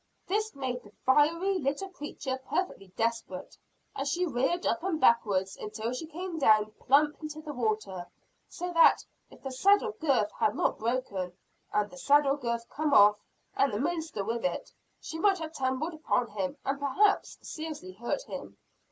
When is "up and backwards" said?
4.65-5.55